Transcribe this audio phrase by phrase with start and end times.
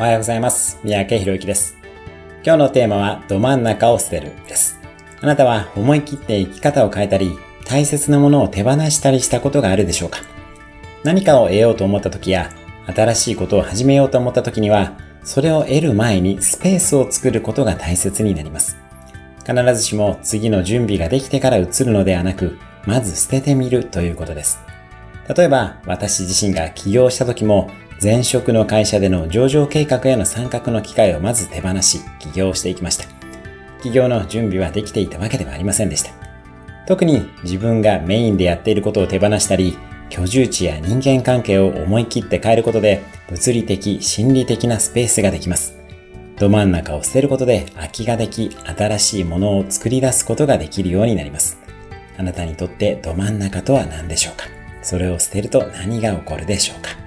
[0.00, 0.80] おはようございます。
[0.82, 1.76] 三宅博之です。
[2.42, 4.80] 今日のテーマは、ど真ん中を捨てるです。
[5.20, 7.36] あなたは思い切って生き方を変えたり、
[7.66, 10.20] 大切なものを手放したりしたことがあるでしょうか
[11.04, 12.48] 何かを得ようと思った時や、
[12.86, 18.78] 新しいことを始めようと思った時には、それを得る前にスペースを作ることが大切になります。
[19.46, 24.60] 必ずしも次の準備ができてから移るのではなく、まず捨ててみるということです。
[25.36, 27.70] 例えば、私自身が起業した時も、
[28.02, 33.04] 前職の会社での上場計画への参画の機会をまず手放し、起業していきました。
[33.82, 36.12] 起業の準備はできていたわけではありませんでした。
[36.86, 39.76] 特に自分がメインでやっていることを手放したり、
[40.08, 45.76] 居住地や人間関係を思い切って変えることで、物理的、心理的なスペースができます。
[46.38, 51.58] ど真ん中を捨てることで空きができ、新しいものを作り出すことができるようになります。
[52.16, 54.46] あなたにとってど真ん中とは何でしょうか？
[54.82, 56.99] それを捨てると何が起こるでしょうか？